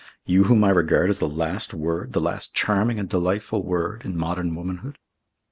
You 0.25 0.45
whom 0.45 0.63
I 0.63 0.71
regard 0.71 1.11
as 1.11 1.19
the 1.19 1.29
last 1.29 1.75
word, 1.75 2.13
the 2.13 2.19
last 2.19 2.55
charming 2.55 2.97
and 2.97 3.07
delightful 3.07 3.61
word, 3.63 4.01
in 4.03 4.17
modern 4.17 4.55
womanhood?" 4.55 4.97